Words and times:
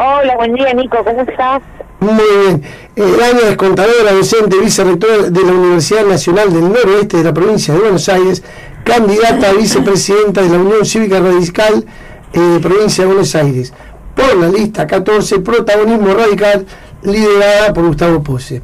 Hola, 0.00 0.36
buen 0.36 0.54
día 0.54 0.72
Nico, 0.74 0.98
¿cómo 1.02 1.22
estás? 1.22 1.60
Muy 1.98 2.14
bien. 2.14 2.62
Eh, 2.94 3.16
Dania 3.18 3.48
es 3.50 3.56
contadora, 3.56 4.12
docente, 4.12 4.56
vicerrectora 4.56 5.28
de 5.28 5.42
la 5.42 5.50
Universidad 5.50 6.04
Nacional 6.04 6.52
del 6.52 6.72
Noroeste 6.72 7.16
de 7.16 7.24
la 7.24 7.34
provincia 7.34 7.74
de 7.74 7.80
Buenos 7.80 8.08
Aires, 8.08 8.44
candidata 8.84 9.50
a 9.50 9.54
vicepresidenta 9.54 10.42
de 10.42 10.50
la 10.50 10.58
Unión 10.58 10.86
Cívica 10.86 11.18
Radical 11.18 11.84
eh, 12.32 12.58
provincia 12.62 13.02
de 13.02 13.08
Buenos 13.08 13.34
Aires, 13.34 13.72
por 14.14 14.36
la 14.36 14.48
lista 14.48 14.86
14, 14.86 15.40
protagonismo 15.40 16.14
radical, 16.14 16.64
liderada 17.02 17.72
por 17.72 17.84
Gustavo 17.88 18.22
Pose. 18.22 18.62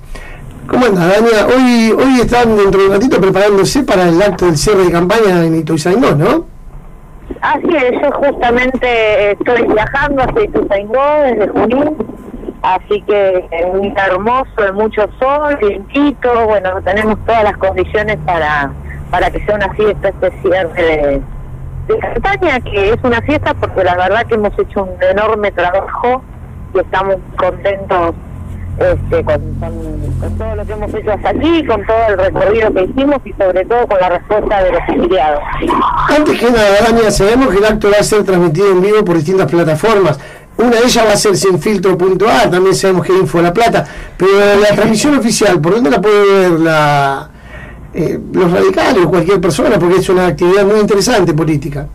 ¿Cómo 0.68 0.86
andas, 0.86 1.16
Dania? 1.16 1.48
Hoy, 1.48 1.90
hoy 1.98 2.20
están 2.20 2.56
dentro 2.56 2.80
de 2.80 2.86
un 2.86 2.92
ratito 2.92 3.20
preparándose 3.20 3.82
para 3.82 4.08
el 4.08 4.22
acto 4.22 4.46
del 4.46 4.56
cierre 4.56 4.84
de 4.84 4.92
campaña 4.92 5.44
en 5.44 5.56
Ituzaingó, 5.56 6.12
¿no? 6.12 6.53
Así 7.40 7.76
es, 7.76 7.92
yo 8.00 8.10
justamente 8.12 9.32
estoy 9.32 9.66
viajando 9.66 10.22
hacia 10.22 10.44
Ituzaingó 10.44 11.02
desde 11.24 11.48
Junín, 11.48 11.96
así 12.62 13.02
que 13.02 13.48
es 13.50 14.06
hermoso, 14.08 14.50
hay 14.58 14.72
mucho 14.72 15.08
sol, 15.18 15.56
vientito, 15.60 16.46
bueno, 16.46 16.80
tenemos 16.82 17.18
todas 17.26 17.44
las 17.44 17.56
condiciones 17.58 18.16
para, 18.24 18.72
para 19.10 19.30
que 19.30 19.44
sea 19.44 19.56
una 19.56 19.72
fiesta 19.74 20.08
este 20.08 20.30
de, 20.48 21.22
de 21.88 22.62
que 22.62 22.90
es 22.90 22.98
una 23.02 23.20
fiesta 23.22 23.52
porque 23.54 23.84
la 23.84 23.96
verdad 23.96 24.26
que 24.26 24.34
hemos 24.34 24.58
hecho 24.58 24.84
un 24.84 25.02
enorme 25.02 25.50
trabajo 25.52 26.22
y 26.74 26.78
estamos 26.78 27.16
contentos 27.36 28.14
este, 28.78 29.24
con, 29.24 30.38
todo 30.38 30.56
lo 30.56 30.66
que 30.66 30.72
hemos 30.72 30.94
hecho 30.94 31.12
hasta 31.12 31.28
aquí, 31.28 31.64
con 31.64 31.86
todo 31.86 31.96
el 32.08 32.18
recorrido 32.18 32.74
que 32.74 32.82
hicimos 32.84 33.18
y 33.24 33.32
sobre 33.34 33.64
todo 33.66 33.86
con 33.86 34.00
la 34.00 34.08
respuesta 34.08 34.62
de 34.64 34.72
los 34.72 34.80
afiliados. 34.80 35.40
Antes 36.08 36.40
que 36.40 36.50
nada, 36.50 36.68
Dania, 36.88 37.10
sabemos 37.10 37.48
que 37.48 37.58
el 37.58 37.64
acto 37.64 37.90
va 37.90 37.98
a 38.00 38.02
ser 38.02 38.24
transmitido 38.24 38.72
en 38.72 38.82
vivo 38.82 39.04
por 39.04 39.16
distintas 39.16 39.50
plataformas. 39.50 40.18
Una 40.56 40.70
de 40.70 40.84
ellas 40.84 41.06
va 41.06 41.12
a 41.12 41.16
ser 41.16 41.36
sin 41.36 41.58
filtro.a, 41.58 42.50
también 42.50 42.74
sabemos 42.74 43.06
que 43.06 43.12
Info 43.12 43.40
La 43.42 43.52
Plata, 43.52 43.84
pero 44.16 44.32
la 44.60 44.74
transmisión 44.74 45.16
oficial, 45.18 45.60
¿por 45.60 45.74
dónde 45.74 45.90
la 45.90 46.00
puede 46.00 46.48
ver 46.50 46.60
la, 46.60 47.30
eh, 47.92 48.18
los 48.32 48.50
radicales 48.50 49.04
o 49.04 49.10
cualquier 49.10 49.40
persona? 49.40 49.78
Porque 49.78 49.96
es 49.96 50.08
una 50.08 50.26
actividad 50.28 50.64
muy 50.64 50.80
interesante 50.80 51.32
política 51.32 51.86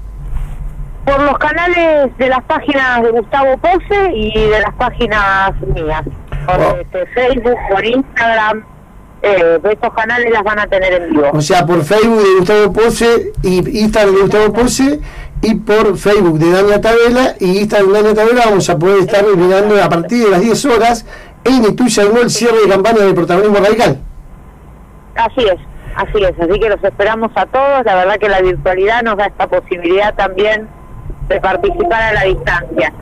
por 1.05 1.21
los 1.23 1.37
canales 1.39 2.15
de 2.19 2.29
las 2.29 2.43
páginas 2.43 3.01
de 3.01 3.09
Gustavo 3.09 3.57
Pose 3.57 4.11
y 4.13 4.47
de 4.47 4.59
las 4.59 4.73
páginas 4.75 5.53
mías 5.73 6.03
por 6.57 6.79
este, 6.79 7.05
Facebook, 7.07 7.57
por 7.69 7.85
Instagram. 7.85 8.63
Eh, 9.21 9.59
estos 9.69 9.93
canales 9.93 10.31
las 10.31 10.43
van 10.43 10.59
a 10.59 10.67
tener 10.67 10.93
en 10.93 11.09
vivo. 11.11 11.29
O 11.33 11.41
sea, 11.41 11.65
por 11.65 11.83
Facebook 11.83 12.23
de 12.23 12.35
Gustavo 12.39 12.73
Pose 12.73 13.33
y 13.43 13.79
Instagram 13.79 14.15
de 14.15 14.21
Gustavo 14.21 14.53
Pose 14.53 14.99
y 15.41 15.55
por 15.55 15.97
Facebook 15.97 16.39
de 16.39 16.51
Dania 16.51 16.79
Tabela 16.79 17.35
y 17.39 17.59
Instagram 17.59 17.91
de 17.91 17.93
Dania 18.01 18.15
Tabela 18.15 18.41
vamos 18.45 18.69
a 18.69 18.79
poder 18.79 18.99
estar 18.99 19.25
mirando 19.35 19.81
a 19.83 19.89
partir 19.89 20.23
de 20.23 20.31
las 20.31 20.41
10 20.41 20.65
horas 20.65 21.05
en 21.43 21.61
no 22.13 22.21
el 22.21 22.29
cierre 22.29 22.61
de 22.61 22.69
campaña 22.69 23.05
de 23.05 23.13
protagonismo 23.13 23.57
radical. 23.57 23.99
Así 25.15 25.41
es, 25.41 25.59
así 25.95 26.23
es, 26.23 26.39
así 26.39 26.59
que 26.59 26.69
los 26.69 26.83
esperamos 26.83 27.31
a 27.35 27.45
todos, 27.45 27.85
la 27.85 27.95
verdad 27.95 28.17
que 28.17 28.29
la 28.29 28.41
virtualidad 28.41 29.03
nos 29.03 29.17
da 29.17 29.25
esta 29.25 29.47
posibilidad 29.47 30.13
también 30.15 30.67
de 31.27 31.39
participar 31.41 32.01
a 32.01 32.13
la 32.13 32.23
distancia. 32.23 32.93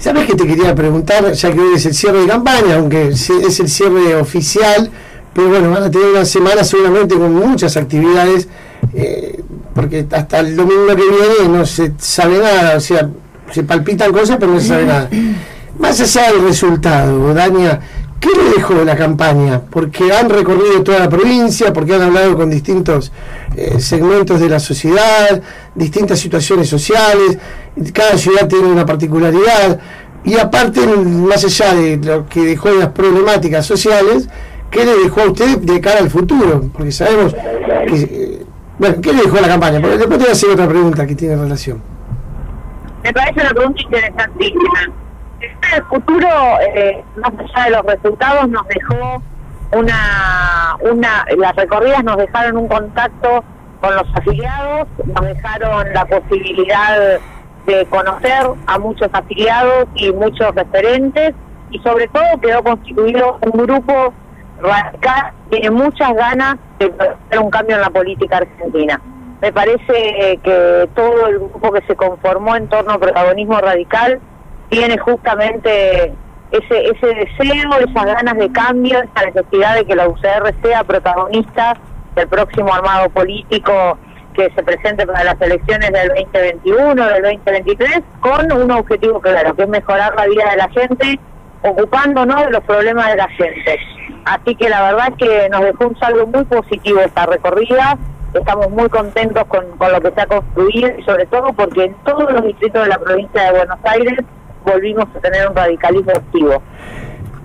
¿Sabes 0.00 0.26
qué 0.26 0.34
te 0.34 0.46
quería 0.46 0.74
preguntar? 0.74 1.30
Ya 1.30 1.52
que 1.52 1.60
hoy 1.60 1.74
es 1.74 1.84
el 1.84 1.94
cierre 1.94 2.22
de 2.22 2.26
campaña, 2.26 2.76
aunque 2.76 3.08
es 3.08 3.28
el 3.60 3.68
cierre 3.68 4.16
oficial, 4.16 4.90
pero 5.34 5.50
bueno, 5.50 5.70
van 5.70 5.82
a 5.82 5.90
tener 5.90 6.08
una 6.08 6.24
semana 6.24 6.64
seguramente 6.64 7.16
con 7.16 7.34
muchas 7.34 7.76
actividades, 7.76 8.48
eh, 8.94 9.42
porque 9.74 10.06
hasta 10.10 10.40
el 10.40 10.56
domingo 10.56 10.86
que 10.86 10.94
viene 10.94 11.48
no 11.50 11.66
se 11.66 11.92
sabe 11.98 12.38
nada, 12.38 12.78
o 12.78 12.80
sea, 12.80 13.10
se 13.52 13.62
palpitan 13.62 14.10
cosas, 14.10 14.38
pero 14.40 14.52
no 14.52 14.60
se 14.60 14.68
sabe 14.68 14.86
nada. 14.86 15.10
Más 15.78 16.00
allá 16.00 16.32
del 16.32 16.44
resultado, 16.44 17.34
Dania, 17.34 17.80
¿Qué 18.20 18.28
le 18.36 18.50
dejó 18.56 18.74
de 18.74 18.84
la 18.84 18.96
campaña? 18.96 19.62
Porque 19.70 20.12
han 20.12 20.28
recorrido 20.28 20.82
toda 20.82 20.98
la 20.98 21.08
provincia, 21.08 21.72
porque 21.72 21.94
han 21.94 22.02
hablado 22.02 22.36
con 22.36 22.50
distintos 22.50 23.12
eh, 23.56 23.80
segmentos 23.80 24.38
de 24.38 24.48
la 24.50 24.60
sociedad, 24.60 25.40
distintas 25.74 26.18
situaciones 26.18 26.68
sociales, 26.68 27.38
cada 27.94 28.18
ciudad 28.18 28.46
tiene 28.46 28.68
una 28.68 28.84
particularidad, 28.84 29.80
y 30.22 30.38
aparte, 30.38 30.86
más 30.86 31.44
allá 31.44 31.74
de 31.74 31.96
lo 31.96 32.26
que 32.26 32.40
dejó 32.42 32.68
de 32.68 32.80
las 32.80 32.88
problemáticas 32.88 33.64
sociales, 33.64 34.28
¿qué 34.70 34.84
le 34.84 34.98
dejó 34.98 35.22
a 35.22 35.30
usted 35.30 35.58
de 35.58 35.80
cara 35.80 36.00
al 36.00 36.10
futuro? 36.10 36.68
Porque 36.72 36.92
sabemos 36.92 37.34
que... 37.86 38.44
Bueno, 38.78 38.96
¿qué 39.02 39.12
le 39.12 39.22
dejó 39.22 39.40
la 39.40 39.48
campaña? 39.48 39.80
Porque 39.80 39.98
después 39.98 40.18
te 40.18 40.24
voy 40.24 40.28
a 40.28 40.32
hacer 40.32 40.50
otra 40.50 40.68
pregunta 40.68 41.06
que 41.06 41.14
tiene 41.14 41.36
relación. 41.36 41.82
Me 43.02 43.12
parece 43.12 43.40
una 43.40 43.50
pregunta 43.50 43.82
interesantísima 43.82 44.92
el 45.40 45.84
futuro, 45.84 46.28
eh, 46.74 47.02
más 47.16 47.32
allá 47.38 47.64
de 47.64 47.70
los 47.70 47.86
resultados, 47.86 48.48
nos 48.48 48.66
dejó 48.68 49.22
una, 49.72 50.76
una, 50.80 51.24
las 51.36 51.54
recorridas 51.56 52.02
nos 52.02 52.16
dejaron 52.16 52.56
un 52.56 52.68
contacto 52.68 53.44
con 53.80 53.94
los 53.94 54.04
afiliados, 54.14 54.88
nos 55.06 55.26
dejaron 55.26 55.92
la 55.92 56.04
posibilidad 56.06 57.20
de 57.66 57.86
conocer 57.86 58.46
a 58.66 58.78
muchos 58.78 59.08
afiliados 59.12 59.86
y 59.94 60.12
muchos 60.12 60.54
referentes 60.54 61.34
y 61.70 61.78
sobre 61.80 62.08
todo 62.08 62.24
quedó 62.42 62.62
constituido 62.62 63.38
un 63.42 63.62
grupo 63.62 64.12
radical 64.60 65.32
que 65.50 65.60
tiene 65.60 65.70
muchas 65.70 66.12
ganas 66.14 66.56
de 66.78 66.86
hacer 66.86 67.38
un 67.38 67.50
cambio 67.50 67.76
en 67.76 67.82
la 67.82 67.90
política 67.90 68.38
argentina. 68.38 69.00
Me 69.40 69.52
parece 69.52 70.38
que 70.42 70.88
todo 70.94 71.28
el 71.28 71.38
grupo 71.38 71.72
que 71.72 71.86
se 71.86 71.96
conformó 71.96 72.56
en 72.56 72.68
torno 72.68 72.92
al 72.92 73.00
protagonismo 73.00 73.58
radical 73.58 74.20
tiene 74.70 74.96
justamente 74.98 76.14
ese, 76.50 76.86
ese 76.86 77.06
deseo, 77.06 77.70
esas 77.78 78.04
ganas 78.06 78.36
de 78.36 78.50
cambio, 78.50 78.98
esa 79.02 79.26
necesidad 79.26 79.74
de 79.76 79.84
que 79.84 79.94
la 79.94 80.08
UCR 80.08 80.54
sea 80.62 80.84
protagonista 80.84 81.76
del 82.14 82.28
próximo 82.28 82.72
armado 82.72 83.08
político 83.10 83.98
que 84.34 84.50
se 84.54 84.62
presente 84.62 85.06
para 85.06 85.24
las 85.24 85.40
elecciones 85.40 85.90
del 85.90 86.08
2021, 86.08 86.94
del 86.94 87.22
2023, 87.22 88.00
con 88.20 88.52
un 88.52 88.70
objetivo 88.70 89.20
claro, 89.20 89.54
que 89.54 89.62
es 89.62 89.68
mejorar 89.68 90.14
la 90.16 90.26
vida 90.26 90.50
de 90.50 90.56
la 90.56 90.68
gente, 90.68 91.20
ocupándonos 91.62 92.44
de 92.44 92.50
los 92.50 92.64
problemas 92.64 93.08
de 93.08 93.16
la 93.16 93.28
gente. 93.28 93.78
Así 94.24 94.54
que 94.54 94.68
la 94.68 94.82
verdad 94.82 95.08
es 95.10 95.16
que 95.16 95.48
nos 95.50 95.62
dejó 95.62 95.88
un 95.88 95.98
saldo 95.98 96.26
muy 96.26 96.44
positivo 96.44 97.00
esta 97.00 97.26
recorrida, 97.26 97.98
estamos 98.32 98.70
muy 98.70 98.88
contentos 98.88 99.44
con, 99.48 99.66
con 99.76 99.92
lo 99.92 100.00
que 100.00 100.12
se 100.12 100.20
ha 100.20 100.26
construido 100.26 100.90
y 100.96 101.02
sobre 101.02 101.26
todo 101.26 101.52
porque 101.52 101.86
en 101.86 101.94
todos 102.04 102.32
los 102.32 102.44
distritos 102.44 102.82
de 102.84 102.88
la 102.88 102.98
provincia 102.98 103.42
de 103.42 103.50
Buenos 103.50 103.78
Aires 103.82 104.18
volvimos 104.64 105.04
a 105.14 105.18
tener 105.20 105.48
un 105.48 105.54
radicalismo 105.54 106.12
activo. 106.12 106.62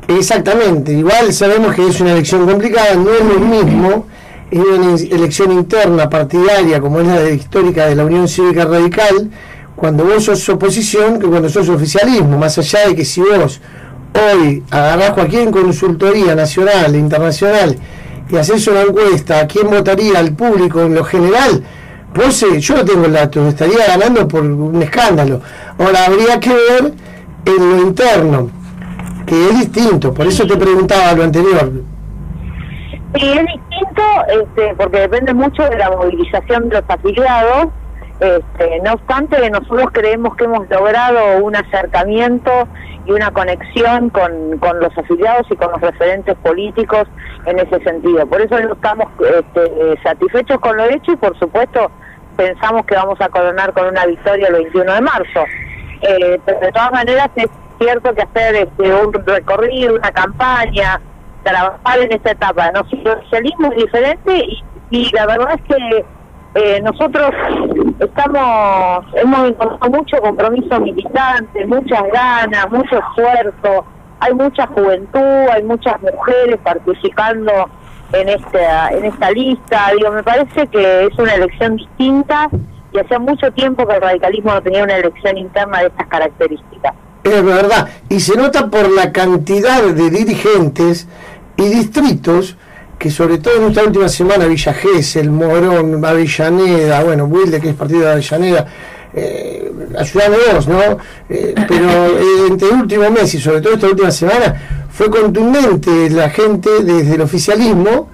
Exactamente, 0.07 0.91
igual 0.91 1.33
sabemos 1.33 1.73
que 1.73 1.87
es 1.87 1.99
una 1.99 2.11
elección 2.11 2.45
complicada, 2.47 2.95
no 2.95 3.11
es 3.11 3.25
lo 3.25 3.39
mismo 3.39 4.05
es 4.51 4.59
una 4.59 4.93
elección 4.93 5.51
interna 5.51 6.09
partidaria 6.09 6.79
como 6.79 6.99
es 6.99 7.07
la 7.07 7.19
de, 7.19 7.35
histórica 7.35 7.87
de 7.87 7.95
la 7.95 8.05
Unión 8.05 8.27
Cívica 8.27 8.65
Radical, 8.65 9.29
cuando 9.75 10.05
vos 10.05 10.23
sos 10.23 10.47
oposición 10.49 11.19
que 11.19 11.27
cuando 11.27 11.49
sos 11.49 11.67
oficialismo, 11.69 12.37
más 12.37 12.57
allá 12.57 12.87
de 12.87 12.95
que 12.95 13.03
si 13.03 13.21
vos 13.21 13.59
hoy 14.13 14.63
agarrás 14.69 15.11
cualquier 15.11 15.49
consultoría 15.51 16.35
nacional 16.35 16.95
e 16.95 16.97
internacional 16.97 17.75
y 18.29 18.35
haces 18.37 18.67
una 18.67 18.83
encuesta 18.83 19.39
a 19.39 19.47
quién 19.47 19.69
votaría 19.69 20.19
al 20.19 20.33
público 20.33 20.81
en 20.81 20.95
lo 20.95 21.03
general, 21.03 21.63
vos, 22.15 22.43
eh, 22.43 22.59
yo 22.59 22.77
no 22.77 22.85
tengo 22.85 23.05
el 23.05 23.13
dato, 23.13 23.47
estaría 23.47 23.85
ganando 23.87 24.27
por 24.27 24.41
un 24.41 24.81
escándalo. 24.81 25.41
Ahora 25.77 26.05
habría 26.05 26.39
que 26.39 26.49
ver 26.49 26.93
en 27.45 27.69
lo 27.69 27.81
interno, 27.87 28.49
que 29.25 29.49
es 29.49 29.59
distinto, 29.59 30.13
por 30.13 30.25
eso 30.27 30.47
te 30.47 30.55
preguntaba 30.55 31.13
lo 31.13 31.23
anterior. 31.23 31.71
Sí, 33.15 33.31
es 33.31 33.45
distinto 33.45 34.03
este, 34.27 34.75
porque 34.75 34.99
depende 34.99 35.33
mucho 35.33 35.63
de 35.63 35.77
la 35.77 35.89
movilización 35.91 36.69
de 36.69 36.81
los 36.81 36.89
afiliados. 36.89 37.67
Este, 38.19 38.79
no 38.83 38.93
obstante, 38.93 39.49
nosotros 39.49 39.87
creemos 39.91 40.35
que 40.37 40.45
hemos 40.45 40.69
logrado 40.69 41.44
un 41.44 41.56
acercamiento 41.56 42.51
y 43.06 43.11
una 43.11 43.29
conexión 43.31 44.09
con, 44.09 44.57
con 44.59 44.79
los 44.79 44.97
afiliados 44.97 45.45
y 45.51 45.56
con 45.56 45.71
los 45.71 45.81
referentes 45.81 46.35
políticos 46.38 47.03
en 47.45 47.59
ese 47.59 47.79
sentido. 47.83 48.25
Por 48.25 48.41
eso 48.41 48.57
estamos 48.57 49.07
este, 49.19 50.01
satisfechos 50.01 50.59
con 50.59 50.77
lo 50.77 50.85
hecho 50.85 51.11
y, 51.11 51.15
por 51.18 51.38
supuesto, 51.38 51.91
pensamos 52.35 52.85
que 52.85 52.95
vamos 52.95 53.19
a 53.21 53.29
coronar 53.29 53.73
con 53.73 53.87
una 53.87 54.05
victoria 54.05 54.47
el 54.47 54.53
21 54.53 54.93
de 54.93 55.01
marzo. 55.01 55.45
Eh, 56.01 56.39
pero 56.45 56.59
de 56.59 56.71
todas 56.71 56.91
maneras 56.91 57.29
es 57.35 57.47
cierto 57.79 58.13
que 58.13 58.21
hacer 58.21 58.55
este, 58.55 58.93
un 58.93 59.13
recorrido, 59.13 59.95
una 59.95 60.11
campaña, 60.11 61.01
trabajar 61.43 61.99
en 61.99 62.11
esta 62.13 62.31
etapa. 62.31 62.71
¿no? 62.71 62.83
socialismo 62.89 63.71
es 63.71 63.77
diferente 63.77 64.45
y, 64.91 65.11
la 65.11 65.25
verdad 65.25 65.55
es 65.55 65.75
que 65.75 66.05
eh, 66.55 66.81
nosotros 66.81 67.31
estamos 67.99 69.05
hemos 69.15 69.49
encontrado 69.49 69.89
mucho 69.89 70.17
compromiso 70.17 70.79
militante, 70.79 71.65
muchas 71.65 72.03
ganas, 72.13 72.69
mucho 72.71 72.99
esfuerzo. 72.99 73.85
Hay 74.21 74.33
mucha 74.33 74.65
juventud, 74.67 75.49
hay 75.51 75.63
muchas 75.63 76.01
mujeres 76.01 76.57
participando 76.63 77.69
en 78.15 78.29
esta 78.29 78.89
en 78.89 79.06
esta 79.06 79.31
lista. 79.31 79.91
Digo, 79.97 80.12
me 80.12 80.23
parece 80.23 80.67
que 80.67 81.06
es 81.06 81.19
una 81.19 81.33
elección 81.35 81.77
distinta 81.77 82.50
y 82.94 83.00
hacía 83.00 83.19
mucho 83.19 83.51
tiempo 83.51 83.85
que 83.88 83.95
el 83.95 84.01
radicalismo 84.01 84.53
no 84.53 84.62
tenía 84.62 84.83
una 84.83 84.95
elección 84.97 85.38
interna 85.38 85.79
de 85.79 85.88
estas 85.88 86.07
características. 86.07 86.94
Es 87.23 87.44
verdad. 87.44 87.89
Y 88.09 88.19
se 88.19 88.38
nota 88.38 88.69
por 88.69 88.89
la 88.91 89.12
cantidad 89.12 89.81
de 89.83 90.09
dirigentes 90.09 91.07
y 91.57 91.63
distritos 91.63 92.57
que 93.00 93.12
sobre 93.12 93.39
todo 93.39 93.57
en 93.57 93.69
esta 93.69 93.83
última 93.83 94.07
semana 94.07 94.45
Villa 94.45 94.75
El 95.15 95.31
Morón, 95.31 96.03
Avellaneda, 96.03 97.03
bueno, 97.03 97.25
Wilde 97.25 97.59
que 97.59 97.69
es 97.69 97.75
partido 97.75 98.01
de 98.01 98.11
Avellaneda, 98.13 98.68
eh, 99.15 99.71
ayudame 99.97 100.35
vos, 100.53 100.67
¿no? 100.67 100.79
Eh, 101.29 101.56
pero 101.67 101.89
eh, 101.89 102.47
entre 102.50 102.67
el 102.69 102.73
último 102.75 103.09
mes 103.09 103.33
y 103.33 103.39
sobre 103.39 103.62
todo 103.62 103.75
esta 103.75 103.88
última 103.88 104.12
semana 104.12 104.88
fue 104.89 105.09
contundente 105.09 106.09
la 106.09 106.29
gente 106.29 106.69
desde 106.83 107.15
el 107.15 107.21
oficialismo 107.21 108.09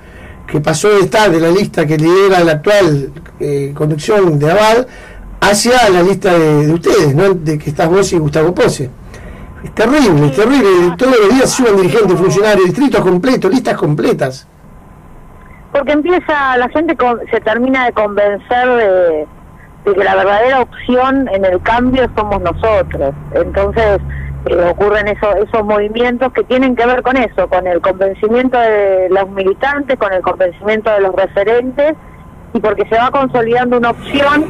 que 0.48 0.60
pasó 0.60 0.90
de 0.90 1.02
estar 1.02 1.32
de 1.32 1.40
la 1.40 1.50
lista 1.50 1.88
que 1.88 1.98
lidera 1.98 2.44
la 2.44 2.54
actual 2.54 3.12
eh, 3.40 3.72
conducción 3.76 4.38
de 4.38 4.52
Abad 4.52 4.86
hacia 5.40 5.90
la 5.90 6.04
lista 6.04 6.38
de, 6.38 6.72
ustedes, 6.72 7.16
¿no? 7.16 7.34
De 7.34 7.58
que 7.58 7.72
estás 7.72 7.90
vos 7.90 8.12
y 8.14 8.20
Gustavo 8.20 8.54
Pose. 8.54 8.90
Es 9.64 9.74
terrible, 9.74 10.28
es 10.28 10.36
terrible. 10.36 10.96
Todos 10.98 11.18
los 11.20 11.36
días 11.36 11.50
suben 11.50 11.78
dirigentes, 11.78 12.18
funcionarios, 12.18 12.66
distritos 12.66 13.02
completos, 13.02 13.52
listas 13.52 13.76
completas. 13.76 14.48
Porque 15.72 15.94
empieza, 15.94 16.58
la 16.58 16.70
gente 16.70 16.96
se 17.32 17.40
termina 17.42 17.86
de 17.86 17.94
convencer 17.94 18.68
de, 18.68 19.28
de 19.86 19.94
que 19.94 20.04
la 20.04 20.16
verdadera 20.16 20.62
opción 20.62 21.28
en 21.34 21.46
el 21.46 21.62
cambio 21.62 22.10
somos 22.16 22.42
nosotros. 22.42 23.14
Entonces 23.34 24.00
eh, 24.46 24.66
ocurren 24.70 25.08
eso, 25.08 25.36
esos 25.36 25.66
movimientos 25.66 26.32
que 26.34 26.44
tienen 26.44 26.76
que 26.76 26.86
ver 26.86 27.02
con 27.04 27.18
eso, 27.18 27.48
con 27.48 27.68
el 27.68 27.82
convencimiento 27.82 28.58
de 28.60 29.08
los 29.10 29.30
militantes, 29.30 29.98
con 29.98 30.12
el 30.14 30.22
convencimiento 30.22 30.92
de 30.92 31.02
los 31.02 31.16
referentes 31.16 31.94
y 32.54 32.60
porque 32.60 32.88
se 32.90 32.96
va 32.96 33.12
consolidando 33.12 33.78
una 33.78 33.92
opción 33.92 34.46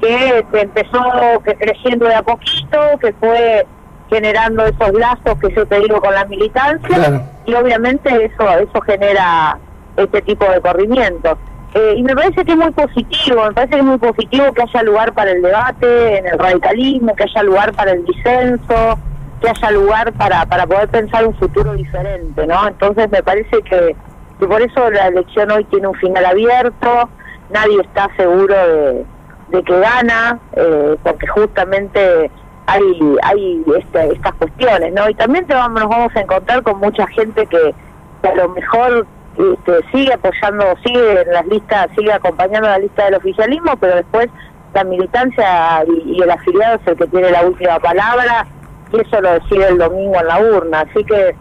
que 0.00 0.44
empezó 0.52 1.02
que 1.44 1.54
creciendo 1.54 2.06
de 2.06 2.14
a 2.14 2.22
poquito, 2.22 2.78
que 3.00 3.12
fue 3.14 3.66
generando 4.10 4.64
esos 4.64 4.92
lazos 4.92 5.38
que 5.40 5.52
yo 5.54 5.66
te 5.66 5.80
digo 5.80 6.00
con 6.00 6.14
la 6.14 6.24
militancia 6.26 7.22
y 7.44 7.54
obviamente 7.54 8.08
eso 8.24 8.58
eso 8.58 8.80
genera 8.82 9.58
este 9.96 10.22
tipo 10.22 10.44
de 10.50 10.60
corrimientos. 10.60 11.38
Eh, 11.76 11.96
y 11.98 12.02
me 12.02 12.14
parece 12.14 12.42
que 12.42 12.52
es 12.52 12.56
muy 12.56 12.70
positivo, 12.70 13.44
me 13.48 13.52
parece 13.52 13.74
que 13.74 13.80
es 13.80 13.84
muy 13.84 13.98
positivo 13.98 14.50
que 14.54 14.62
haya 14.62 14.82
lugar 14.82 15.12
para 15.12 15.32
el 15.32 15.42
debate, 15.42 16.18
en 16.18 16.26
el 16.26 16.38
radicalismo, 16.38 17.14
que 17.14 17.24
haya 17.24 17.42
lugar 17.42 17.74
para 17.74 17.92
el 17.92 18.02
disenso, 18.06 18.98
que 19.42 19.50
haya 19.50 19.70
lugar 19.72 20.10
para, 20.14 20.46
para 20.46 20.66
poder 20.66 20.88
pensar 20.88 21.26
un 21.26 21.34
futuro 21.34 21.74
diferente, 21.74 22.46
¿no? 22.46 22.66
Entonces 22.66 23.10
me 23.10 23.22
parece 23.22 23.60
que, 23.60 23.94
que 24.40 24.46
por 24.46 24.62
eso 24.62 24.90
la 24.90 25.08
elección 25.08 25.50
hoy 25.50 25.64
tiene 25.64 25.88
un 25.88 25.94
final 25.96 26.24
abierto, 26.24 27.10
nadie 27.50 27.78
está 27.82 28.08
seguro 28.16 28.54
de, 28.54 29.04
de 29.48 29.62
que 29.62 29.78
gana, 29.78 30.38
eh, 30.54 30.96
porque 31.02 31.26
justamente 31.26 32.30
hay 32.68 33.16
hay 33.22 33.64
este, 33.76 34.14
estas 34.14 34.32
cuestiones, 34.36 34.94
¿no? 34.94 35.10
Y 35.10 35.14
también 35.14 35.46
te 35.46 35.52
vamos, 35.52 35.82
nos 35.82 35.90
vamos 35.90 36.16
a 36.16 36.20
encontrar 36.20 36.62
con 36.62 36.80
mucha 36.80 37.06
gente 37.08 37.46
que, 37.46 37.74
que 38.22 38.28
a 38.28 38.34
lo 38.34 38.48
mejor 38.48 39.06
este, 39.38 39.90
sigue 39.92 40.12
apoyando, 40.12 40.64
sigue 40.84 41.22
en 41.22 41.32
las 41.32 41.46
listas, 41.46 41.88
sigue 41.96 42.12
acompañando 42.12 42.68
la 42.68 42.78
lista 42.78 43.04
del 43.04 43.14
oficialismo, 43.14 43.76
pero 43.78 43.96
después 43.96 44.28
la 44.74 44.84
militancia 44.84 45.84
y, 45.86 46.22
el 46.22 46.30
afiliado 46.30 46.76
es 46.76 46.86
el 46.86 46.96
que 46.96 47.06
tiene 47.06 47.30
la 47.30 47.42
última 47.42 47.78
palabra 47.78 48.46
y 48.92 49.00
eso 49.00 49.20
lo 49.20 49.32
decide 49.32 49.68
el 49.68 49.78
domingo 49.78 50.20
en 50.20 50.26
la 50.26 50.40
urna. 50.40 50.80
Así 50.80 51.04
que 51.04 51.34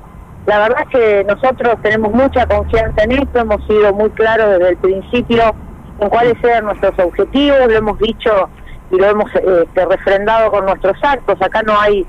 la 0.45 0.59
verdad 0.59 0.83
es 0.83 0.89
que 0.89 1.23
nosotros 1.25 1.75
tenemos 1.81 2.13
mucha 2.13 2.45
confianza 2.45 3.03
en 3.03 3.11
esto, 3.13 3.39
hemos 3.39 3.65
sido 3.65 3.93
muy 3.93 4.09
claros 4.11 4.51
desde 4.51 4.69
el 4.69 4.77
principio 4.77 5.55
en 5.99 6.09
cuáles 6.09 6.35
eran 6.43 6.65
nuestros 6.65 6.97
objetivos, 6.99 7.67
lo 7.67 7.73
hemos 7.73 7.99
dicho 7.99 8.49
y 8.91 8.97
lo 8.97 9.07
hemos 9.07 9.33
este, 9.33 9.85
refrendado 9.85 10.51
con 10.51 10.65
nuestros 10.65 10.97
actos. 11.03 11.41
Acá 11.41 11.61
no 11.63 11.79
hay, 11.79 12.05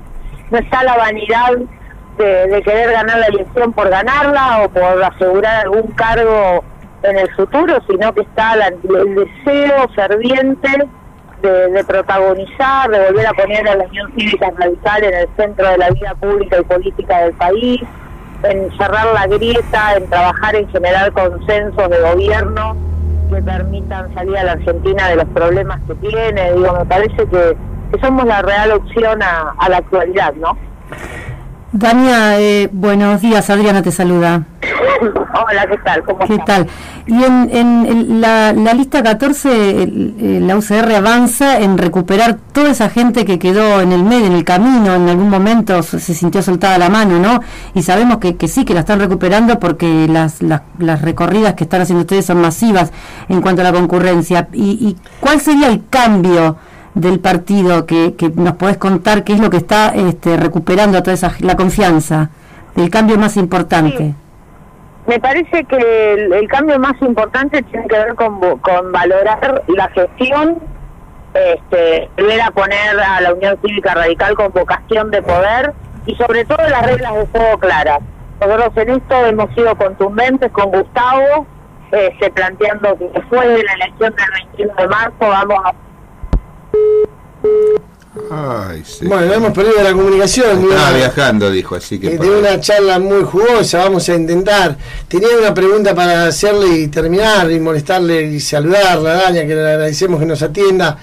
no 0.51 0.57
está 0.57 0.83
la 0.83 0.97
vanidad 0.97 1.57
de, 2.17 2.61
querer 2.63 2.91
ganar 2.91 3.19
la 3.19 3.27
elección 3.27 3.73
por 3.73 3.89
ganarla 3.89 4.63
o 4.63 4.69
por 4.69 5.03
asegurar 5.03 5.65
algún 5.65 5.91
cargo 5.91 6.63
en 7.03 7.17
el 7.17 7.31
futuro, 7.35 7.79
sino 7.87 8.13
que 8.13 8.21
está 8.21 8.53
el 8.53 9.15
deseo 9.15 9.87
ferviente 9.95 10.87
de, 11.41 11.83
protagonizar, 11.85 12.89
de 12.89 12.99
volver 13.07 13.27
a 13.27 13.33
poner 13.33 13.67
a 13.67 13.75
la 13.75 13.85
Unión 13.85 14.11
Cívica 14.17 14.51
Radical 14.57 15.03
en 15.03 15.13
el 15.13 15.27
centro 15.37 15.69
de 15.69 15.77
la 15.77 15.89
vida 15.91 16.15
pública 16.15 16.57
y 16.59 16.63
política 16.63 17.19
del 17.19 17.33
país, 17.33 17.81
en 18.43 18.77
cerrar 18.77 19.07
la 19.13 19.27
grieta, 19.27 19.95
en 19.95 20.09
trabajar 20.09 20.55
en 20.55 20.67
generar 20.69 21.11
consensos 21.11 21.89
de 21.89 21.99
gobierno 21.99 22.75
que 23.33 23.41
permitan 23.41 24.13
salir 24.13 24.37
a 24.37 24.43
la 24.43 24.51
Argentina 24.53 25.09
de 25.09 25.15
los 25.17 25.25
problemas 25.25 25.79
que 25.87 25.95
tiene. 25.95 26.53
Digo, 26.53 26.73
me 26.73 26.85
parece 26.85 27.27
que, 27.27 27.57
somos 28.01 28.25
la 28.25 28.41
real 28.41 28.71
opción 28.71 29.21
a, 29.23 29.55
a 29.57 29.69
la 29.69 29.77
actualidad, 29.77 30.33
¿no? 30.35 30.57
Dania, 31.73 32.39
eh, 32.39 32.69
buenos 32.71 33.21
días, 33.21 33.49
Adriana 33.49 33.81
te 33.81 33.91
saluda. 33.91 34.45
Hola, 35.01 35.67
¿qué 35.67 35.77
tal? 35.77 36.03
¿Cómo 36.03 36.19
¿Qué 36.19 36.37
tal? 36.39 36.67
Y 37.05 37.23
en, 37.23 37.49
en 37.51 38.21
la, 38.21 38.53
la, 38.53 38.73
lista 38.73 39.03
14, 39.03 39.87
la 40.41 40.55
UCR 40.55 40.95
avanza 40.95 41.59
en 41.59 41.77
recuperar 41.77 42.37
toda 42.53 42.71
esa 42.71 42.89
gente 42.89 43.25
que 43.25 43.37
quedó 43.37 43.81
en 43.81 43.91
el 43.91 44.03
medio, 44.03 44.25
en 44.25 44.33
el 44.33 44.43
camino, 44.43 44.95
en 44.95 45.07
algún 45.09 45.29
momento 45.29 45.83
se, 45.83 45.99
sintió 45.99 46.41
soltada 46.41 46.77
la 46.77 46.89
mano, 46.89 47.19
¿no? 47.19 47.41
Y 47.75 47.83
sabemos 47.83 48.17
que, 48.17 48.37
que 48.37 48.47
sí, 48.47 48.65
que 48.65 48.73
la 48.73 48.79
están 48.79 48.99
recuperando 48.99 49.59
porque 49.59 50.07
las, 50.09 50.41
las, 50.41 50.61
las, 50.79 51.01
recorridas 51.01 51.53
que 51.53 51.65
están 51.65 51.81
haciendo 51.81 52.01
ustedes 52.01 52.25
son 52.25 52.41
masivas 52.41 52.91
en 53.29 53.41
cuanto 53.41 53.61
a 53.61 53.65
la 53.65 53.73
concurrencia. 53.73 54.47
¿Y, 54.53 54.71
y 54.71 54.97
cuál 55.19 55.41
sería 55.41 55.67
el 55.67 55.83
cambio? 55.89 56.57
Del 56.97 57.19
partido 57.19 57.85
que, 57.85 58.15
que 58.15 58.29
nos 58.29 58.53
podés 58.53 58.77
contar 58.77 59.23
qué 59.23 59.33
es 59.33 59.39
lo 59.39 59.49
que 59.49 59.57
está 59.57 59.93
este, 59.95 60.37
recuperando 60.37 61.01
toda 61.01 61.13
esa 61.13 61.31
la 61.39 61.55
confianza, 61.55 62.29
el 62.75 62.89
cambio 62.89 63.17
más 63.17 63.37
importante. 63.37 64.13
Me 65.05 65.19
parece 65.19 65.63
que 65.63 66.13
el, 66.13 66.47
cambio 66.49 66.77
más 66.79 67.01
importante 67.01 67.61
tiene 67.63 67.87
que 67.87 67.97
ver 67.97 68.15
con, 68.15 68.39
con 68.59 68.91
valorar 68.91 69.63
la 69.67 69.87
gestión, 69.89 70.59
este, 71.33 72.09
volver 72.17 72.41
a 72.41 72.51
poner 72.51 72.99
a 72.99 73.21
la 73.21 73.33
Unión 73.33 73.57
Cívica 73.63 73.93
Radical 73.93 74.35
con 74.35 74.51
vocación 74.51 75.09
de 75.11 75.21
poder 75.21 75.73
y 76.05 76.15
sobre 76.15 76.43
todo 76.45 76.57
las 76.67 76.85
reglas 76.85 77.13
de 77.15 77.25
juego 77.27 77.57
claras. 77.59 77.99
Nosotros 78.41 78.71
en 78.75 78.89
esto 78.89 79.25
hemos 79.25 79.53
sido 79.55 79.75
contundentes 79.77 80.51
con 80.51 80.71
Gustavo, 80.71 81.45
este, 81.91 82.29
planteando 82.31 82.97
que 82.97 83.09
después 83.13 83.47
de 83.47 83.63
la 83.63 83.73
elección 83.73 84.13
del 84.13 84.47
21 84.55 84.73
de 84.75 84.87
marzo 84.87 85.15
vamos 85.19 85.59
a 85.63 85.73
bueno, 89.01 89.33
hemos 89.33 89.51
perdido 89.51 89.81
la 89.83 89.91
comunicación. 89.91 90.63
Estaba 90.63 90.91
viajando, 90.91 91.51
dijo, 91.51 91.75
así 91.75 91.99
que. 91.99 92.07
Eh, 92.07 92.17
de 92.17 92.29
una 92.29 92.59
charla 92.59 92.99
muy 92.99 93.23
jugosa, 93.23 93.79
vamos 93.79 94.07
a 94.09 94.15
intentar. 94.15 94.77
Tenía 95.07 95.29
una 95.37 95.53
pregunta 95.53 95.93
para 95.95 96.27
hacerle 96.27 96.77
y 96.77 96.87
terminar, 96.87 97.51
y 97.51 97.59
molestarle 97.59 98.23
y 98.23 98.39
saludarla, 98.39 99.13
Daña, 99.13 99.41
que 99.41 99.55
le 99.55 99.61
agradecemos 99.61 100.19
que 100.19 100.25
nos 100.25 100.41
atienda 100.41 100.97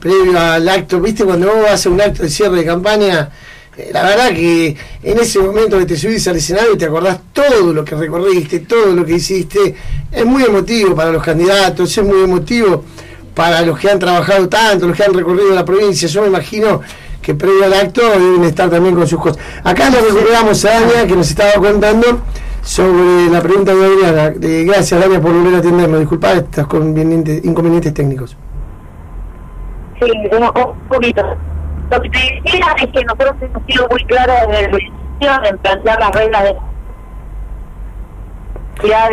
previo 0.00 0.38
al 0.38 0.68
acto. 0.68 1.00
¿Viste? 1.00 1.24
Cuando 1.24 1.54
vos 1.54 1.86
a 1.86 1.88
un 1.90 2.00
acto 2.00 2.22
de 2.22 2.28
cierre 2.28 2.56
de 2.56 2.64
campaña, 2.64 3.30
eh, 3.76 3.90
la 3.92 4.02
verdad 4.02 4.30
que 4.30 4.76
en 5.02 5.18
ese 5.18 5.38
momento 5.38 5.78
que 5.78 5.86
te 5.86 5.96
subís 5.96 6.26
al 6.28 6.36
escenario 6.36 6.74
y 6.74 6.78
te 6.78 6.86
acordás 6.86 7.18
todo 7.32 7.72
lo 7.72 7.84
que 7.84 7.94
recorriste, 7.94 8.60
todo 8.60 8.94
lo 8.94 9.04
que 9.04 9.14
hiciste, 9.14 9.74
es 10.10 10.24
muy 10.24 10.44
emotivo 10.44 10.94
para 10.94 11.12
los 11.12 11.22
candidatos, 11.22 11.96
es 11.96 12.04
muy 12.04 12.22
emotivo 12.22 12.84
para 13.38 13.62
los 13.62 13.78
que 13.78 13.88
han 13.88 14.00
trabajado 14.00 14.48
tanto, 14.48 14.88
los 14.88 14.96
que 14.96 15.04
han 15.04 15.14
recorrido 15.14 15.54
la 15.54 15.64
provincia. 15.64 16.08
Yo 16.08 16.22
me 16.22 16.26
imagino 16.26 16.80
que 17.22 17.36
previo 17.36 17.66
al 17.66 17.72
acto 17.72 18.00
deben 18.02 18.42
estar 18.42 18.68
también 18.68 18.96
con 18.96 19.06
sus 19.06 19.20
cosas. 19.20 19.40
Acá 19.62 19.90
le 19.90 20.00
recuperamos 20.00 20.64
a 20.64 20.70
Dania 20.70 21.06
que 21.06 21.14
nos 21.14 21.30
estaba 21.30 21.52
contando 21.52 22.22
sobre 22.62 23.30
la 23.30 23.40
pregunta 23.40 23.72
de 23.72 23.84
Adriana. 23.84 24.32
gracias 24.66 25.00
Dania 25.00 25.20
por 25.20 25.32
volver 25.32 25.54
a 25.54 25.58
atendernos. 25.58 26.00
Disculpa 26.00 26.32
estos 26.32 26.64
inconvenientes 26.64 27.94
técnicos. 27.94 28.36
Sí, 30.00 30.10
un 30.32 30.88
poquito. 30.88 31.22
Lo 31.92 32.02
que 32.02 32.10
te 32.10 32.18
decía 32.18 32.74
es 32.76 32.88
que 32.92 33.04
nosotros 33.04 33.36
hemos 33.40 33.62
sido 33.68 33.86
muy 33.88 34.04
claros 34.06 34.36
desde 34.48 34.64
el 34.64 35.46
en 35.46 35.58
plantear 35.58 36.00
las 36.00 36.10
reglas 36.10 36.42
de 36.42 36.56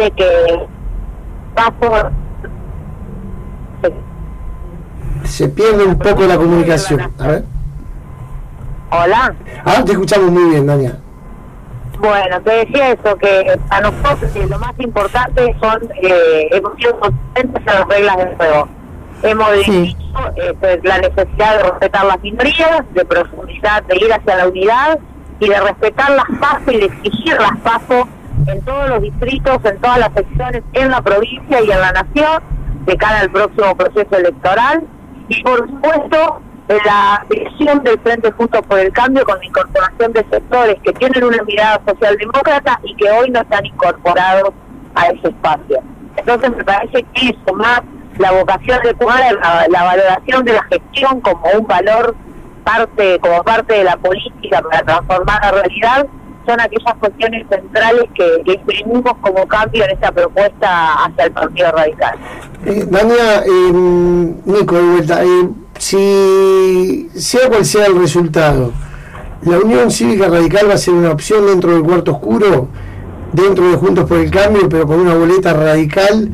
de 0.03 0.12
que 0.12 0.67
paso 1.53 2.12
se 5.25 5.50
pierde 5.50 5.84
un 5.86 5.98
poco 5.98 6.24
la 6.24 6.38
comunicación. 6.38 7.12
A 7.20 7.27
ver. 7.27 7.44
Hola. 8.91 9.36
Ahora 9.65 9.86
te 9.86 9.91
escuchamos 9.91 10.32
muy 10.32 10.50
bien, 10.51 10.67
Dania. 10.67 10.98
Bueno, 12.00 12.41
te 12.41 12.51
decía 12.51 12.91
eso, 12.91 13.15
que 13.17 13.60
a 13.70 13.82
nosotros 13.82 14.50
lo 14.50 14.60
más 14.60 14.74
importante 14.79 15.55
son, 15.60 15.89
eh, 16.01 16.48
hemos 16.51 16.75
sido 16.75 17.00
conscientes 17.00 17.65
de 17.65 17.74
las 17.74 17.88
reglas 17.88 18.17
del 18.17 18.36
juego. 18.36 18.67
Hemos 19.24 19.51
dicho 19.53 19.98
eh, 20.36 20.53
pues, 20.60 20.79
la 20.84 21.00
necesidad 21.00 21.58
de 21.58 21.63
respetar 21.63 22.05
las 22.05 22.22
minorías, 22.22 22.82
de 22.94 23.05
profundizar, 23.05 23.86
de 23.88 23.96
ir 23.98 24.13
hacia 24.13 24.36
la 24.36 24.48
unidad 24.48 25.00
y 25.39 25.50
de 25.50 25.60
respetar 25.60 26.12
las 26.12 26.39
pasos 26.39 26.74
y 26.74 26.77
de 26.77 26.86
exigir 26.86 27.38
las 27.39 27.58
pasos 27.60 28.08
en 28.48 28.62
todos 28.62 28.89
los 28.89 29.01
distritos, 29.01 29.60
en 29.63 29.77
todas 29.79 29.98
las 29.98 30.13
secciones, 30.13 30.63
en 30.74 30.91
la 30.91 31.01
provincia 31.01 31.62
y 31.62 31.72
en 31.72 31.79
la 31.79 31.91
nación, 31.94 32.44
de 32.86 32.98
cara 32.98 33.22
al 33.22 33.32
próximo 33.32 33.75
proceso 33.75 34.15
electoral 34.17 34.84
y 35.29 35.44
por 35.44 35.67
supuesto 35.67 36.41
la 36.67 37.24
visión 37.29 37.84
del 37.84 38.00
Frente 38.00 38.32
Juntos 38.32 38.62
por 38.67 38.79
el 38.79 38.91
Cambio 38.91 39.24
con 39.24 39.38
la 39.38 39.46
incorporación 39.46 40.13
de 40.13 40.25
sectores 40.32 40.77
que 40.84 40.94
tienen 40.94 41.24
una 41.24 41.44
mirada 41.44 41.79
socialdemócrata 41.88 42.79
y 42.84 42.96
que 42.96 43.10
hoy 43.12 43.29
no 43.29 43.41
están 43.41 43.65
incorporados 43.65 44.51
a 44.96 45.08
ese 45.08 45.27
espacio. 45.27 45.79
Entonces 46.17 46.55
me 46.55 46.63
parece 46.63 47.05
que 47.13 47.29
eso, 47.29 47.55
más 47.55 47.82
la 48.17 48.32
vocación 48.32 48.79
de 48.82 48.96
la, 49.05 49.67
la 49.70 49.84
valoración 49.84 50.46
de 50.46 50.53
la 50.53 50.63
gestión 50.63 51.22
como 51.22 51.46
un 51.60 51.67
valor 51.67 52.15
parte 52.63 53.20
como 53.20 53.44
parte 53.44 53.75
de 53.75 53.84
la 53.84 53.96
política 53.98 54.62
para 54.62 54.84
transformar 54.84 55.39
la 55.41 55.51
realidad, 55.51 56.08
son 56.45 56.59
aquellas 56.59 56.95
cuestiones 56.99 57.45
centrales 57.49 58.05
que, 58.13 58.43
que 58.45 58.83
como 59.21 59.47
cambio 59.47 59.83
en 59.85 59.91
esta 59.91 60.11
propuesta 60.11 61.05
hacia 61.05 61.25
el 61.25 61.31
Partido 61.31 61.71
Radical. 61.71 62.15
Eh, 62.65 62.85
Dania, 62.89 63.43
eh, 63.45 63.71
Nico, 64.45 64.75
de 64.75 64.81
vuelta, 64.81 65.23
eh, 65.23 65.49
si 65.77 67.09
sea 67.13 67.47
cual 67.49 67.65
sea 67.65 67.87
el 67.87 67.99
resultado, 67.99 68.71
¿la 69.43 69.59
Unión 69.59 69.91
Cívica 69.91 70.27
Radical 70.27 70.69
va 70.69 70.73
a 70.75 70.77
ser 70.77 70.93
una 70.93 71.11
opción 71.11 71.45
dentro 71.45 71.71
del 71.71 71.83
cuarto 71.83 72.13
oscuro, 72.13 72.69
dentro 73.33 73.69
de 73.69 73.75
Juntos 73.75 74.05
por 74.05 74.17
el 74.17 74.31
Cambio, 74.31 74.69
pero 74.69 74.87
con 74.87 74.99
una 74.99 75.15
boleta 75.15 75.53
radical 75.53 76.29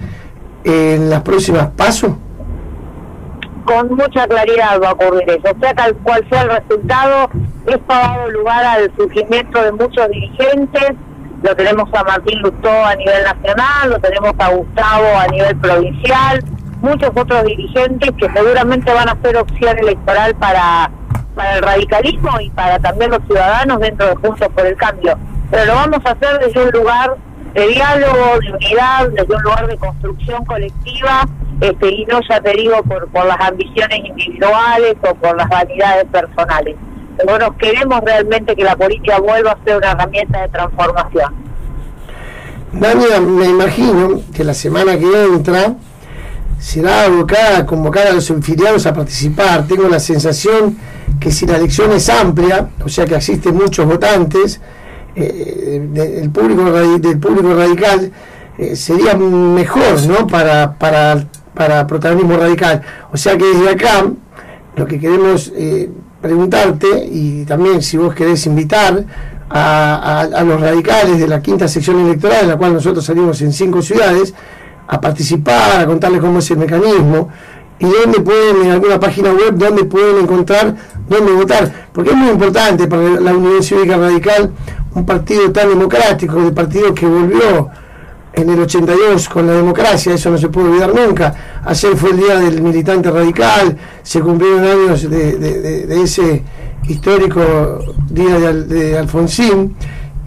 en 0.63 1.09
las 1.09 1.21
próximas 1.21 1.69
pasos? 1.75 2.11
Con 3.65 3.95
mucha 3.95 4.27
claridad 4.27 4.81
va 4.81 4.89
a 4.89 4.93
ocurrir 4.93 5.29
eso. 5.29 5.55
Sea 5.59 5.93
cual 6.03 6.25
sea 6.29 6.41
el 6.43 6.49
resultado, 6.49 7.29
esto 7.67 7.85
ha 7.89 7.99
dado 7.99 8.31
lugar 8.31 8.65
al 8.65 8.91
surgimiento 8.95 9.61
de 9.61 9.71
muchos 9.71 10.07
dirigentes. 10.09 10.93
Lo 11.43 11.55
tenemos 11.55 11.89
a 11.93 12.03
Martín 12.03 12.39
Lustó 12.41 12.69
a 12.69 12.95
nivel 12.95 13.23
nacional, 13.23 13.89
lo 13.89 13.99
tenemos 13.99 14.33
a 14.37 14.49
Gustavo 14.49 15.07
a 15.17 15.27
nivel 15.27 15.57
provincial, 15.57 16.43
muchos 16.81 17.09
otros 17.15 17.43
dirigentes 17.45 18.11
que 18.17 18.29
seguramente 18.31 18.93
van 18.93 19.09
a 19.09 19.17
ser 19.23 19.37
opción 19.37 19.77
electoral 19.79 20.35
para, 20.35 20.91
para 21.35 21.55
el 21.57 21.63
radicalismo 21.63 22.39
y 22.41 22.49
para 22.51 22.77
también 22.79 23.09
los 23.11 23.21
ciudadanos 23.25 23.79
dentro 23.79 24.07
de 24.07 24.15
Juntos 24.17 24.47
por 24.55 24.65
el 24.65 24.75
Cambio. 24.75 25.17
Pero 25.49 25.65
lo 25.65 25.75
vamos 25.75 25.99
a 26.05 26.11
hacer 26.11 26.39
desde 26.39 26.63
un 26.63 26.71
lugar 26.71 27.17
de 27.53 27.67
diálogo, 27.67 28.39
de 28.39 28.53
unidad, 28.53 29.09
desde 29.09 29.35
un 29.35 29.41
lugar 29.41 29.67
de 29.67 29.77
construcción 29.77 30.45
colectiva, 30.45 31.27
este, 31.61 31.89
y 31.89 32.05
no 32.05 32.19
ya 32.27 32.41
te 32.41 32.51
digo 32.53 32.81
por, 32.83 33.07
por 33.09 33.25
las 33.25 33.39
ambiciones 33.39 33.99
individuales 34.03 34.95
o 35.01 35.15
por 35.15 35.37
las 35.37 35.47
vanidades 35.47 36.05
personales. 36.05 36.75
Bueno, 37.25 37.55
queremos 37.57 38.01
realmente 38.01 38.55
que 38.55 38.63
la 38.63 38.75
política 38.75 39.19
vuelva 39.19 39.51
a 39.51 39.63
ser 39.63 39.77
una 39.77 39.91
herramienta 39.91 40.41
de 40.41 40.49
transformación. 40.49 41.33
Dania, 42.73 43.19
me 43.21 43.45
imagino 43.45 44.21
que 44.33 44.43
la 44.43 44.53
semana 44.53 44.97
que 44.97 45.25
entra 45.25 45.75
será 46.57 47.05
abocada, 47.05 47.65
convocar 47.65 48.07
a 48.07 48.13
los 48.13 48.31
anfitriones 48.31 48.85
a 48.85 48.93
participar. 48.93 49.67
Tengo 49.67 49.87
la 49.87 49.99
sensación 49.99 50.77
que 51.19 51.31
si 51.31 51.45
la 51.45 51.57
elección 51.57 51.91
es 51.91 52.09
amplia, 52.09 52.69
o 52.83 52.89
sea 52.89 53.05
que 53.05 53.15
existen 53.15 53.55
muchos 53.55 53.85
votantes, 53.85 54.61
eh, 55.15 55.87
del, 55.91 56.29
público, 56.29 56.63
del 56.71 57.19
público 57.19 57.53
radical, 57.53 58.11
eh, 58.57 58.75
sería 58.75 59.15
mejor 59.15 60.07
¿no? 60.07 60.25
para, 60.27 60.73
para, 60.73 61.25
para 61.53 61.85
protagonismo 61.87 62.37
radical. 62.37 62.81
O 63.11 63.17
sea 63.17 63.37
que 63.37 63.45
desde 63.45 63.69
acá 63.69 64.05
lo 64.75 64.85
que 64.85 64.99
queremos 64.99 65.51
eh, 65.55 65.89
preguntarte, 66.21 67.05
y 67.11 67.45
también 67.45 67.81
si 67.81 67.97
vos 67.97 68.13
querés 68.13 68.45
invitar 68.45 69.03
a, 69.49 70.21
a, 70.21 70.43
los 70.43 70.61
radicales 70.61 71.19
de 71.19 71.27
la 71.27 71.41
quinta 71.41 71.67
sección 71.67 71.99
electoral, 71.99 72.43
en 72.43 72.47
la 72.49 72.57
cual 72.57 72.73
nosotros 72.73 73.03
salimos 73.03 73.41
en 73.41 73.51
cinco 73.51 73.81
ciudades, 73.81 74.33
a 74.87 74.99
participar, 74.99 75.81
a 75.81 75.85
contarles 75.85 76.21
cómo 76.21 76.39
es 76.39 76.51
el 76.51 76.57
mecanismo 76.57 77.29
y 77.79 77.85
dónde 77.85 78.19
pueden, 78.19 78.63
en 78.63 78.71
alguna 78.71 78.99
página 78.99 79.31
web, 79.31 79.53
dónde 79.55 79.85
pueden 79.85 80.23
encontrar 80.23 80.75
dónde 81.09 81.31
votar. 81.31 81.87
Porque 81.91 82.11
es 82.11 82.15
muy 82.15 82.29
importante 82.29 82.87
para 82.87 83.19
la 83.19 83.33
Unión 83.33 83.63
Cívica 83.63 83.97
Radical 83.97 84.51
un 84.93 85.05
partido 85.05 85.51
tan 85.51 85.69
democrático, 85.69 86.41
de 86.41 86.51
partido 86.51 86.93
que 86.93 87.05
volvió 87.05 87.69
en 88.33 88.49
el 88.49 88.59
82 88.61 89.27
con 89.29 89.47
la 89.47 89.53
democracia, 89.53 90.13
eso 90.13 90.29
no 90.29 90.37
se 90.37 90.49
puede 90.49 90.69
olvidar 90.69 90.93
nunca. 90.95 91.61
Ayer 91.65 91.95
fue 91.95 92.11
el 92.11 92.17
día 92.17 92.39
del 92.39 92.61
militante 92.61 93.11
radical, 93.11 93.77
se 94.01 94.21
cumplieron 94.21 94.63
años 94.63 95.09
de, 95.09 96.01
ese 96.01 96.43
histórico 96.87 97.79
día 98.09 98.39
de, 98.39 98.97
Alfonsín. 98.97 99.75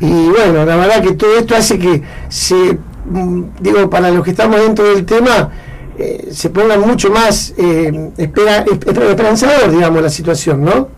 Y 0.00 0.28
bueno, 0.28 0.64
la 0.64 0.76
verdad 0.76 1.02
que 1.02 1.12
todo 1.12 1.36
esto 1.36 1.56
hace 1.56 1.78
que 1.78 2.02
se, 2.28 2.78
mm, 3.06 3.42
digo, 3.60 3.88
para 3.88 4.10
los 4.10 4.24
que 4.24 4.30
estamos 4.30 4.60
dentro 4.60 4.84
del 4.84 5.06
tema, 5.06 5.50
eh, 5.96 6.28
se 6.30 6.50
ponga 6.50 6.76
mucho 6.76 7.10
más 7.10 7.54
eh, 7.56 8.10
espera, 8.18 8.64
esperanzador, 8.68 9.70
digamos, 9.70 10.02
la 10.02 10.10
situación, 10.10 10.64
¿no? 10.64 10.88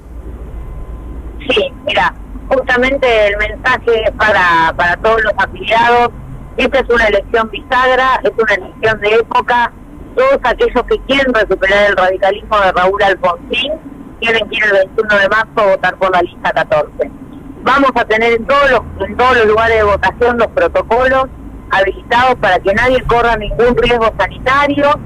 Sí, 1.49 1.63
mira, 1.85 2.15
justamente 2.49 3.07
el 3.29 3.37
mensaje 3.37 4.11
para, 4.17 4.73
para 4.75 4.97
todos 4.97 5.23
los 5.23 5.33
afiliados 5.37 6.11
esta 6.57 6.79
es 6.81 6.89
una 6.89 7.05
elección 7.07 7.51
bisagra, 7.51 8.21
es 8.23 8.33
una 8.37 8.55
elección 8.55 9.01
de 9.01 9.15
época. 9.15 9.73
Todos 10.17 10.39
aquellos 10.45 10.83
que 10.89 10.99
quieren 11.07 11.35
recuperar 11.35 11.91
el 11.91 11.97
radicalismo 11.97 12.59
de 12.61 12.73
Raúl 12.73 13.03
Alfonsín 13.03 13.73
tienen 14.21 14.49
que 14.49 14.57
ir 14.57 14.65
el 14.65 14.89
21 14.97 15.19
de 15.19 15.29
marzo 15.29 15.53
a 15.57 15.67
votar 15.67 15.97
por 15.97 16.11
la 16.11 16.23
lista 16.23 16.51
14. 16.53 17.11
Vamos 17.63 17.91
a 17.95 18.05
tener 18.07 18.33
en 18.33 18.47
todos 18.47 18.71
los, 18.71 19.47
lugares 19.47 19.77
de 19.77 19.83
votación 19.83 20.39
los 20.39 20.47
protocolos 20.49 21.27
habilitados 21.71 22.37
para 22.37 22.59
que 22.61 22.73
nadie 22.73 23.03
corra 23.03 23.37
ningún 23.37 23.77
riesgo 23.77 24.11
sanitario. 24.19 24.99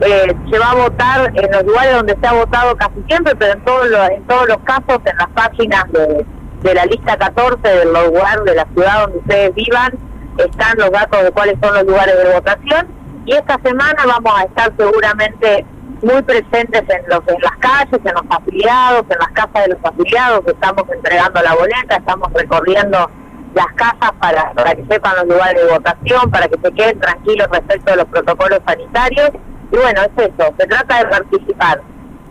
Eh, 0.00 0.34
se 0.50 0.58
va 0.58 0.70
a 0.70 0.74
votar 0.74 1.32
en 1.34 1.52
los 1.52 1.64
lugares 1.64 1.94
donde 1.94 2.16
se 2.20 2.26
ha 2.26 2.32
votado 2.32 2.74
casi 2.76 3.02
siempre, 3.06 3.34
pero 3.36 3.52
en 3.52 3.64
todos 3.64 3.88
los, 3.88 4.10
en 4.10 4.26
todos 4.26 4.48
los 4.48 4.58
casos 4.58 5.00
en 5.04 5.16
las 5.18 5.28
páginas 5.28 5.84
de, 5.92 6.24
de 6.62 6.74
la 6.74 6.86
lista 6.86 7.16
14 7.16 7.68
del 7.68 7.88
lugar 7.88 8.42
de 8.44 8.54
la 8.54 8.66
ciudad 8.74 9.02
donde 9.02 9.18
ustedes 9.18 9.54
vivan 9.54 9.92
están 10.38 10.76
los 10.78 10.90
datos 10.90 11.22
de 11.22 11.30
cuáles 11.30 11.56
son 11.62 11.74
los 11.74 11.84
lugares 11.84 12.16
de 12.16 12.32
votación 12.32 12.88
y 13.26 13.32
esta 13.32 13.58
semana 13.62 14.04
vamos 14.06 14.32
a 14.38 14.44
estar 14.44 14.72
seguramente 14.76 15.64
muy 16.02 16.20
presentes 16.22 16.82
en, 16.88 17.02
los, 17.08 17.20
en 17.26 17.40
las 17.40 17.56
calles, 17.58 18.00
en 18.04 18.14
los 18.14 18.24
afiliados, 18.28 19.04
en 19.08 19.18
las 19.18 19.30
casas 19.32 19.66
de 19.66 19.68
los 19.74 19.84
afiliados, 19.84 20.42
estamos 20.46 20.84
entregando 20.92 21.40
la 21.42 21.54
boleta, 21.54 21.96
estamos 21.96 22.32
recorriendo 22.34 23.10
las 23.54 23.66
casas 23.74 24.12
para, 24.20 24.52
para 24.52 24.74
que 24.74 24.84
sepan 24.84 25.16
los 25.16 25.26
lugares 25.28 25.64
de 25.64 25.72
votación, 25.72 26.30
para 26.30 26.48
que 26.48 26.58
se 26.62 26.72
queden 26.72 27.00
tranquilos 27.00 27.48
respecto 27.50 27.92
de 27.92 27.96
los 27.98 28.06
protocolos 28.06 28.60
sanitarios. 28.66 29.30
Y 29.72 29.76
bueno, 29.76 30.02
es 30.02 30.10
eso, 30.16 30.54
se 30.58 30.66
trata 30.66 30.98
de 30.98 31.06
participar. 31.06 31.80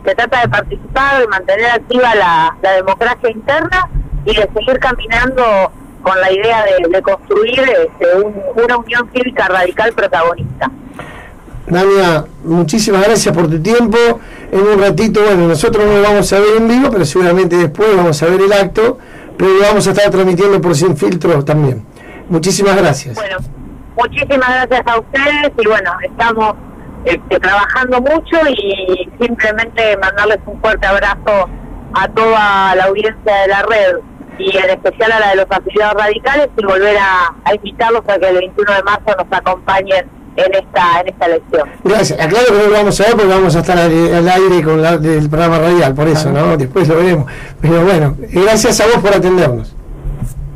Se 0.05 0.15
trata 0.15 0.41
de 0.41 0.49
participar, 0.49 1.21
de 1.21 1.27
mantener 1.27 1.71
activa 1.71 2.13
la, 2.15 2.57
la 2.61 2.71
democracia 2.73 3.31
interna 3.31 3.89
y 4.25 4.35
de 4.35 4.49
seguir 4.53 4.79
caminando 4.79 5.71
con 6.03 6.19
la 6.19 6.31
idea 6.31 6.65
de, 6.65 7.01
construir 7.01 7.59
este, 7.59 8.05
una 8.55 8.77
unión 8.77 9.09
cívica 9.13 9.47
radical 9.47 9.93
protagonista. 9.93 10.69
Dania, 11.65 12.25
muchísimas 12.43 13.05
gracias 13.05 13.33
por 13.33 13.49
tu 13.49 13.61
tiempo. 13.61 13.97
En 14.51 14.61
un 14.61 14.79
ratito, 14.79 15.23
bueno, 15.23 15.47
nosotros 15.47 15.85
no 15.85 15.93
lo 15.93 16.03
vamos 16.03 16.31
a 16.33 16.39
ver 16.39 16.57
en 16.57 16.67
vivo, 16.67 16.89
pero 16.91 17.05
seguramente 17.05 17.55
después 17.55 17.95
vamos 17.95 18.21
a 18.21 18.25
ver 18.27 18.41
el 18.41 18.53
acto, 18.53 18.99
pero 19.37 19.53
lo 19.53 19.61
vamos 19.61 19.87
a 19.87 19.91
estar 19.91 20.11
transmitiendo 20.11 20.61
por 20.61 20.75
Sin 20.75 20.95
Filtro 20.97 21.43
también. 21.43 21.83
Muchísimas 22.29 22.75
gracias. 22.75 23.15
Bueno, 23.15 23.37
muchísimas 23.95 24.49
gracias 24.49 24.83
a 24.85 24.99
ustedes 24.99 25.51
y 25.57 25.67
bueno, 25.67 25.91
estamos 26.03 26.53
este, 27.05 27.39
trabajando 27.39 28.01
mucho 28.01 28.37
y 28.49 29.09
simplemente 29.19 29.97
mandarles 29.97 30.39
un 30.45 30.59
fuerte 30.59 30.85
abrazo 30.85 31.49
a 31.93 32.07
toda 32.09 32.75
la 32.75 32.83
audiencia 32.85 33.35
de 33.41 33.47
la 33.47 33.61
red 33.63 33.95
y 34.37 34.57
en 34.57 34.69
especial 34.69 35.11
a 35.11 35.19
la 35.19 35.29
de 35.29 35.35
los 35.37 35.45
afiliados 35.49 35.93
radicales 35.95 36.49
y 36.57 36.65
volver 36.65 36.97
a, 36.97 37.53
invitarlos 37.53 38.03
a 38.07 38.17
que 38.17 38.29
el 38.29 38.37
21 38.37 38.73
de 38.73 38.83
marzo 38.83 39.15
nos 39.17 39.39
acompañen 39.39 40.05
en 40.35 40.55
esta 40.55 41.01
en 41.01 41.07
esta 41.09 41.25
elección. 41.27 41.69
Gracias. 41.83 42.19
Aclaro 42.19 42.47
que 42.47 42.53
no 42.53 42.63
lo 42.63 42.71
vamos 42.71 42.99
a 42.99 43.03
ver 43.03 43.13
porque 43.13 43.27
vamos 43.27 43.55
a 43.55 43.59
estar 43.59 43.77
al, 43.77 44.29
aire 44.29 44.63
con 44.63 44.81
la, 44.81 44.97
del 44.97 45.29
programa 45.29 45.59
radial, 45.59 45.93
por 45.93 46.07
eso, 46.07 46.31
¿no? 46.31 46.57
Después 46.57 46.87
lo 46.87 46.95
veremos. 46.97 47.31
Pero 47.61 47.83
bueno, 47.83 48.15
gracias 48.19 48.79
a 48.81 48.85
vos 48.85 48.97
por 48.97 49.13
atendernos. 49.13 49.75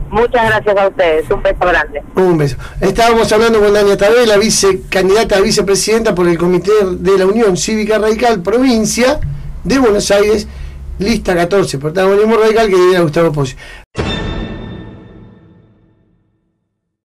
Muchas 0.09 0.45
gracias 0.45 0.77
a 0.77 0.87
ustedes, 0.87 1.29
un 1.29 1.43
beso 1.43 1.59
grande. 1.59 2.01
Un 2.15 2.37
beso. 2.37 2.55
Estábamos 2.79 3.31
hablando 3.31 3.59
con 3.59 3.73
Dania 3.73 3.97
Tabela, 3.97 4.37
vice 4.37 4.83
candidata 4.89 5.37
a 5.37 5.41
vicepresidenta 5.41 6.15
por 6.15 6.27
el 6.27 6.37
Comité 6.37 6.71
de 6.91 7.17
la 7.17 7.25
Unión 7.25 7.57
Cívica 7.57 7.97
Radical 7.97 8.41
Provincia 8.41 9.19
de 9.63 9.79
Buenos 9.79 10.09
Aires 10.11 10.47
lista 10.99 11.35
14, 11.35 11.77
protagonismo 11.77 12.37
radical 12.37 12.69
que 12.69 12.75
diría 12.75 13.01
Gustavo 13.01 13.31
Pozo. 13.31 13.55